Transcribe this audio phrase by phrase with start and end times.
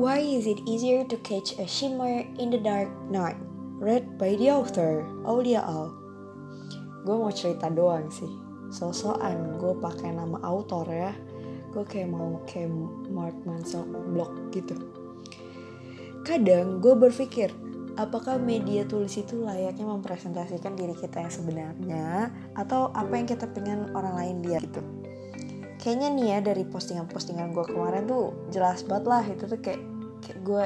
[0.00, 3.36] Why is it easier to catch a shimmer in the dark night?
[3.76, 5.92] Read by the author, Aulia Al.
[7.04, 8.32] Gue mau cerita doang sih.
[8.72, 11.12] Sosokan gue pakai nama autor ya.
[11.76, 12.72] Gue kayak mau kayak
[13.12, 14.72] Mark Manson blog gitu.
[16.24, 17.52] Kadang gue berpikir,
[18.00, 23.92] apakah media tulis itu layaknya mempresentasikan diri kita yang sebenarnya atau apa yang kita pengen
[23.92, 24.80] orang lain lihat gitu
[25.80, 29.80] kayaknya nih ya dari postingan-postingan gue kemarin tuh jelas banget lah itu tuh kayak
[30.22, 30.64] kayak gue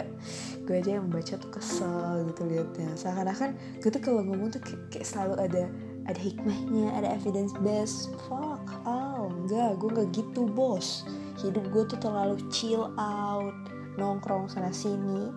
[0.64, 2.90] gue aja yang baca tuh kesel gitu liatnya.
[2.98, 5.64] Seakan-akan gue tuh kalau ngomong tuh kayak, kayak selalu ada
[6.04, 11.08] ada hikmahnya ada evidence based fuck oh enggak gue nggak gitu bos.
[11.40, 13.56] Hidup gue tuh terlalu chill out
[13.96, 15.30] nongkrong sana sini.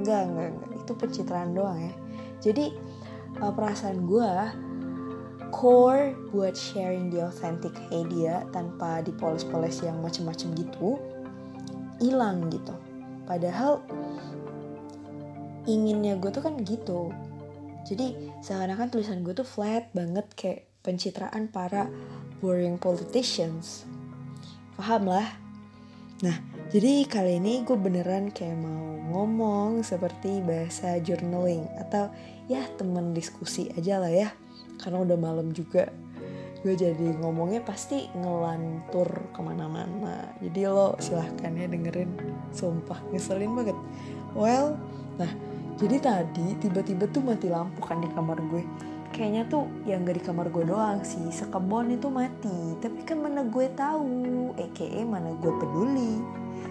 [0.00, 0.70] Enggak enggak enggak.
[0.84, 1.94] Itu pencitraan doang ya.
[2.44, 2.76] Jadi
[3.40, 4.30] uh, perasaan gue
[5.54, 10.98] core buat sharing the authentic idea tanpa dipoles-poles yang macem-macem gitu
[12.02, 12.74] hilang gitu
[13.24, 13.80] padahal
[15.64, 17.12] inginnya gue tuh kan gitu.
[17.84, 21.88] Jadi seakan-akan tulisan gue tuh flat banget kayak pencitraan para
[22.40, 23.88] boring politicians.
[24.76, 25.28] Paham lah.
[26.20, 26.36] Nah
[26.72, 32.08] jadi kali ini gue beneran kayak mau ngomong seperti bahasa journaling atau
[32.48, 34.28] ya temen diskusi aja lah ya.
[34.80, 35.88] Karena udah malam juga
[36.64, 40.32] gue jadi ngomongnya pasti ngelantur ke mana-mana.
[40.40, 42.08] Jadi lo silahkan ya dengerin.
[42.56, 43.76] Sumpah ngeselin banget.
[44.32, 44.80] Well
[45.20, 45.28] nah
[45.76, 48.64] jadi tadi tiba-tiba tuh mati lampu kan di kamar gue.
[49.12, 51.28] Kayaknya tuh yang gak di kamar gue doang sih.
[51.28, 52.80] Sekebon itu mati.
[52.80, 54.56] Tapi kan mana gue tahu.
[54.56, 56.16] Aka mana gue peduli.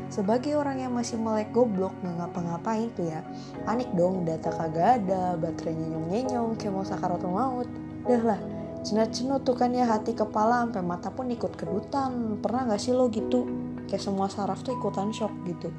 [0.09, 3.21] Sebagai orang yang masih melek goblok nggak ngapa-ngapain tuh ya.
[3.61, 7.69] Panik dong data kagak ada baterainya nyong-nyenyong kayak mau sakaratul maut
[8.03, 8.39] Dah lah,
[8.83, 12.37] cenut-cenut tuh kan ya hati kepala sampai mata pun ikut kedutan.
[12.43, 13.47] Pernah gak sih lo gitu?
[13.87, 15.71] Kayak semua saraf tuh ikutan shock gitu.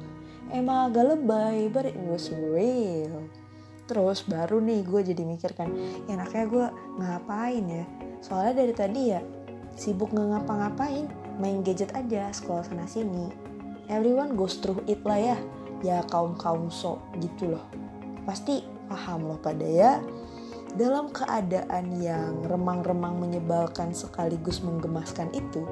[0.49, 3.25] Emang agak lebay, but it was real.
[3.85, 5.69] Terus baru nih gue jadi mikir kan,
[6.09, 6.65] ya enaknya gue
[6.97, 7.85] ngapain ya?
[8.17, 9.21] Soalnya dari tadi ya
[9.77, 11.05] sibuk nggak ngapa-ngapain,
[11.37, 13.29] main gadget aja, sekolah sana sini.
[13.85, 15.37] Everyone goes through it lah ya,
[15.85, 17.65] ya kaum kaum so gitu loh.
[18.25, 20.01] Pasti paham loh pada ya
[20.75, 25.63] dalam keadaan yang remang-remang menyebalkan sekaligus menggemaskan itu,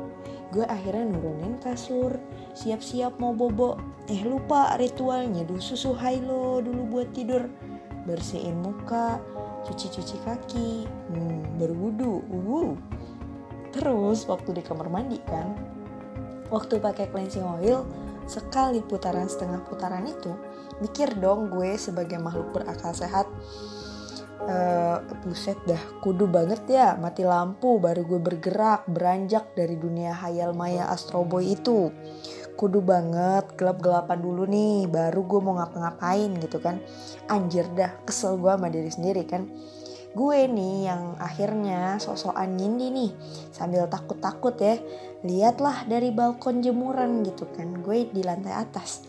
[0.56, 2.16] gue akhirnya nurunin kasur,
[2.56, 3.76] siap-siap mau bobo.
[4.08, 7.52] Eh lupa ritualnya dulu susu Hailo dulu buat tidur.
[8.08, 9.20] Bersihin muka,
[9.68, 12.76] cuci-cuci kaki, hmm, berwudu, uh.
[13.76, 15.56] Terus waktu di kamar mandi kan,
[16.52, 17.88] waktu pakai cleansing oil,
[18.28, 20.32] sekali putaran setengah putaran itu,
[20.80, 23.28] mikir dong gue sebagai makhluk berakal sehat,
[24.48, 30.52] uh, buset dah kudu banget ya mati lampu baru gue bergerak beranjak dari dunia hayal
[30.56, 31.92] maya Astro Boy itu.
[32.54, 36.78] Kudu banget gelap-gelapan dulu nih baru gue mau ngapa-ngapain gitu kan.
[37.26, 39.50] Anjir dah kesel gue sama diri sendiri kan.
[40.14, 43.12] Gue nih yang akhirnya sosokan nyindi nih
[43.50, 44.78] sambil takut-takut ya.
[45.26, 49.02] Lihatlah dari balkon jemuran gitu kan gue di lantai atas.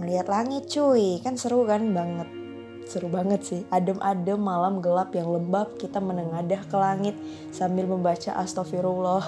[0.00, 2.45] Ngeliat langit cuy kan seru kan banget
[2.86, 3.60] seru banget sih.
[3.74, 7.14] Adem-adem malam gelap yang lembab kita menengadah ke langit
[7.50, 9.26] sambil membaca astagfirullah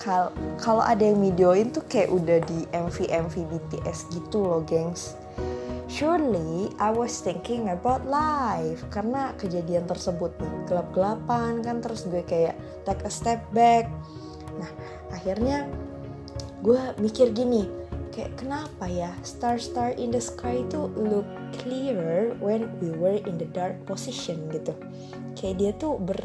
[0.64, 5.18] kalau ada yang videoin tuh kayak udah di MV MV BTS gitu loh gengs.
[5.90, 8.86] Surely I was thinking about life.
[8.94, 12.54] Karena kejadian tersebut nih gelap-gelapan kan terus gue kayak
[12.86, 13.90] take a step back.
[14.54, 14.70] Nah
[15.10, 15.66] akhirnya
[16.62, 17.79] gue mikir gini
[18.20, 19.16] kayak kenapa ya?
[19.24, 21.24] Star-star in the sky itu look
[21.56, 24.76] clearer when we were in the dark position gitu.
[25.40, 26.20] Kayak dia tuh ber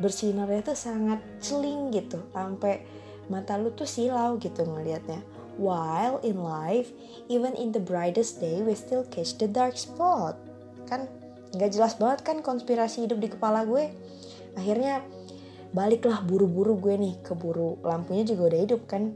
[0.00, 2.16] bersinarnya tuh sangat celing gitu.
[2.32, 2.88] Sampai
[3.28, 5.20] mata lu tuh silau gitu ngelihatnya.
[5.60, 6.88] While in life
[7.28, 10.40] even in the brightest day we still catch the dark spot.
[10.88, 11.12] Kan
[11.52, 13.92] nggak jelas banget kan konspirasi hidup di kepala gue.
[14.56, 15.04] Akhirnya
[15.76, 19.12] baliklah buru-buru gue nih keburu lampunya juga udah hidup kan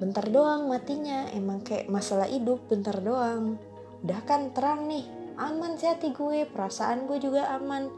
[0.00, 1.28] bentar doang matinya.
[1.30, 3.60] Emang kayak masalah hidup bentar doang.
[4.00, 5.04] Udah kan terang nih.
[5.36, 7.92] Aman sih hati gue perasaan gue juga aman.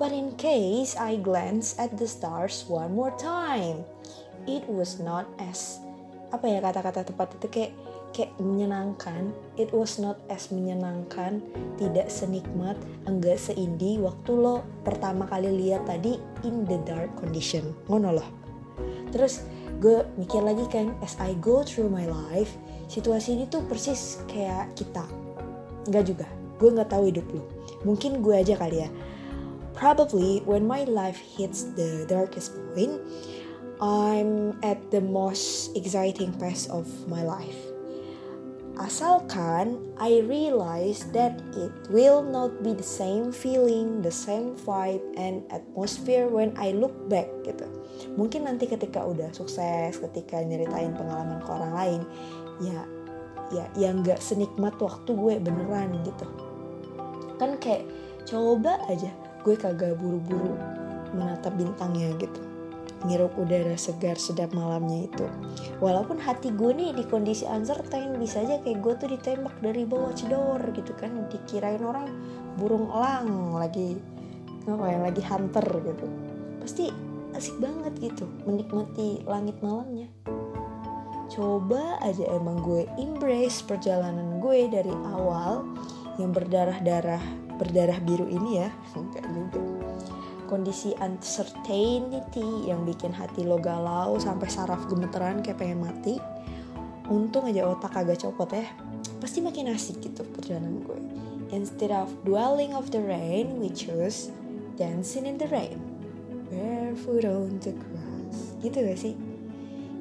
[0.00, 3.84] But in case I glance at the stars one more time
[4.46, 5.78] it was not as
[6.32, 7.72] apa ya kata-kata tepat itu kayak
[8.12, 9.32] kayak menyenangkan.
[9.56, 11.44] It was not as menyenangkan
[11.76, 12.76] tidak senikmat
[13.08, 17.72] enggak seindi waktu lo pertama kali lihat tadi in the dark condition.
[17.88, 18.28] Ngono loh.
[19.12, 19.44] Terus
[19.82, 22.54] gue mikir lagi kan as I go through my life
[22.86, 25.02] situasi ini tuh persis kayak kita.
[25.90, 26.26] Nggak juga.
[26.62, 27.42] Gue nggak tahu hidup lo
[27.82, 28.90] mungkin gue aja kali ya.
[29.72, 33.02] Probably when my life hits the darkest point
[33.82, 37.71] I'm at the most exciting phase of my life
[38.80, 45.44] asalkan I realize that it will not be the same feeling, the same vibe and
[45.52, 47.66] atmosphere when I look back gitu.
[48.16, 52.00] Mungkin nanti ketika udah sukses, ketika nyeritain pengalaman ke orang lain,
[52.60, 52.80] ya
[53.52, 56.26] ya yang nggak senikmat waktu gue beneran gitu.
[57.36, 57.84] Kan kayak
[58.24, 59.10] coba aja
[59.42, 60.54] gue kagak buru-buru
[61.12, 62.51] menatap bintangnya gitu
[63.06, 65.26] ngirup udara segar sedap malamnya itu.
[65.82, 70.14] Walaupun hati gue nih di kondisi uncertain bisa aja kayak gue tuh ditembak dari bawah
[70.14, 71.26] cedor gitu kan.
[71.30, 72.06] Dikirain orang
[72.58, 73.98] burung elang lagi
[74.66, 76.06] apa yang lagi hunter gitu.
[76.62, 76.84] Pasti
[77.34, 80.06] asik banget gitu menikmati langit malamnya.
[81.32, 85.64] Coba aja emang gue embrace perjalanan gue dari awal
[86.20, 87.24] yang berdarah-darah
[87.56, 88.68] berdarah biru ini ya.
[89.00, 89.71] Enggak juga
[90.52, 96.20] kondisi uncertainty yang bikin hati lo galau sampai saraf gemeteran kayak pengen mati
[97.08, 98.68] untung aja otak agak copot ya.
[99.16, 101.00] Pasti makin asik gitu perjalanan gue.
[101.56, 104.28] Instead of dwelling of the rain we choose
[104.76, 105.80] dancing in the rain.
[106.52, 108.52] Barefoot on the grass.
[108.60, 109.16] Gitu gak sih?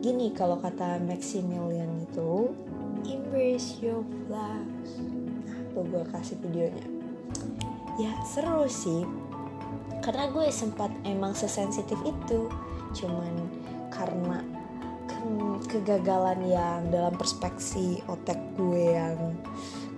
[0.04, 2.52] Gini kalau kata Maximilian itu
[3.08, 5.00] embrace your flaws.
[5.48, 6.88] Nah tuh gue kasih videonya.
[8.00, 9.08] Ya seru sih
[10.02, 12.50] karena gue sempat emang sesensitif itu.
[12.92, 13.34] Cuman
[13.94, 14.44] karena
[15.70, 19.38] kegagalan yang dalam perspeksi otak gue yang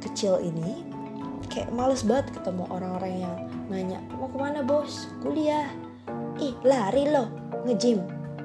[0.04, 0.84] kecil ini
[1.48, 3.36] kayak males banget ketemu orang-orang yang
[3.72, 5.08] nanya mau ke mana bos?
[5.24, 5.72] Kuliah?
[6.38, 7.32] Ih lari loh
[7.64, 8.04] ngejim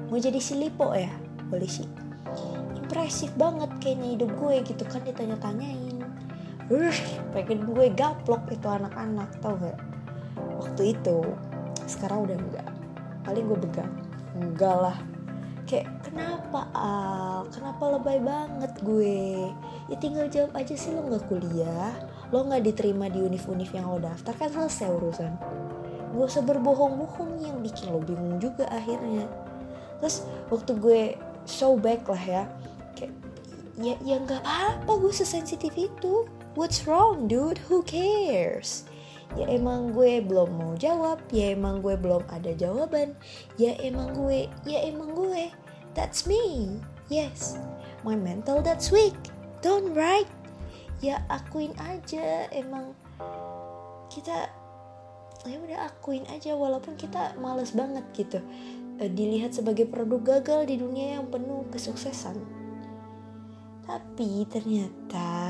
[0.09, 1.11] mau jadi silipo ya?
[1.51, 2.09] Polisi
[2.89, 6.01] impresif banget kayaknya hidup gue gitu kan ditanya-tanyain.
[6.73, 6.97] Uh,
[7.29, 9.77] pengen gue gaplok itu anak-anak tau gak?
[10.57, 11.21] Waktu itu
[11.89, 12.69] sekarang udah enggak.
[13.25, 13.93] Paling gue begang
[14.37, 14.97] enggak lah.
[15.65, 17.49] Kayak kenapa Al?
[17.49, 19.49] Kenapa lebay banget gue?
[19.89, 21.93] Ya tinggal jawab aja sih lo nggak kuliah
[22.29, 25.33] lo nggak diterima di univ-univ yang lo daftar kan selesai urusan.
[26.09, 29.25] Gak usah berbohong-bohong yang bikin lo bingung juga akhirnya.
[30.01, 31.01] Terus waktu gue
[31.49, 32.43] show back lah ya
[32.93, 33.13] kayak
[33.81, 36.29] ya ya nggak apa-apa gue sesensitif itu.
[36.53, 37.61] What's wrong dude?
[37.69, 38.85] Who cares
[39.37, 43.13] ya emang gue belum mau jawab ya emang gue belum ada jawaban.
[43.61, 45.53] Ya emang gue ya emang gue.
[45.93, 46.77] That's me.
[47.09, 47.57] Yes.
[48.01, 49.17] My mental that's weak.
[49.59, 50.29] Don't right
[50.99, 52.91] ya akuin aja emang
[54.11, 54.51] kita
[55.47, 58.39] ya udah akuin aja walaupun kita males banget gitu.
[58.99, 62.35] E, dilihat sebagai produk gagal di dunia yang penuh kesuksesan.
[63.87, 65.48] Tapi ternyata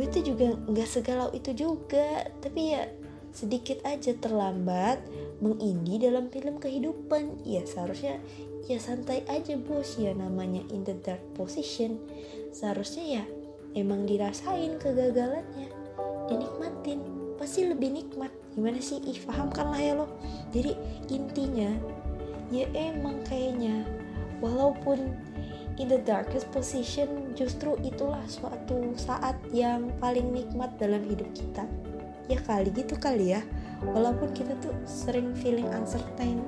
[0.00, 2.88] gue tuh juga nggak segalau itu juga tapi ya
[3.36, 4.96] sedikit aja terlambat
[5.44, 7.44] mengindi dalam film kehidupan.
[7.44, 8.16] Ya seharusnya
[8.64, 10.00] ya santai aja bos.
[10.00, 12.00] Ya namanya in the dark position.
[12.48, 13.24] Seharusnya ya
[13.76, 15.68] emang dirasain kegagalannya.
[16.32, 17.04] Dinikmatin.
[17.36, 18.32] Pasti lebih nikmat.
[18.56, 19.04] Gimana sih?
[19.04, 20.08] Ih paham kan lah ya lo.
[20.56, 20.72] Jadi
[21.12, 21.76] intinya
[22.48, 23.84] ya emang kayaknya
[24.40, 25.12] walaupun
[25.80, 31.64] in the darkest position justru itulah suatu saat yang paling nikmat dalam hidup kita.
[32.28, 33.40] Ya kali gitu kali ya.
[33.80, 36.44] Walaupun kita tuh sering feeling uncertain.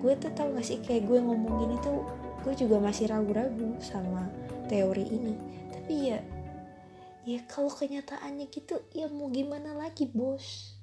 [0.00, 2.08] Gue tuh tau gak sih kayak gue ngomong gini tuh
[2.40, 4.32] gue juga masih ragu-ragu sama
[4.72, 5.34] teori ini.
[5.68, 6.18] Tapi ya
[7.24, 10.73] ya kalau kenyataannya gitu ya mau gimana lagi bos